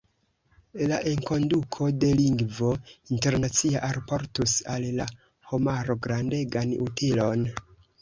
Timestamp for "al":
4.77-4.91